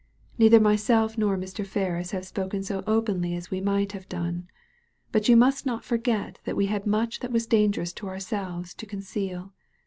Neither 0.39 0.59
myself 0.59 1.15
nor 1.15 1.37
Mr. 1.37 1.63
Ferrb 1.63 2.09
have 2.11 2.25
spoken 2.25 2.63
so 2.63 2.83
openly 2.87 3.35
as 3.35 3.51
we 3.51 3.61
might 3.61 3.91
have 3.91 4.09
done. 4.09 4.47
But 5.11 5.29
you 5.29 5.37
must 5.37 5.63
not 5.67 5.83
forget 5.85 6.39
that 6.43 6.55
we 6.57 6.65
had 6.65 6.87
much 6.87 7.19
that 7.19 7.31
was 7.31 7.45
dangerous 7.45 7.93
to 7.93 8.07
ourselves 8.07 8.73
to 8.73 8.87
conceal. 8.87 9.53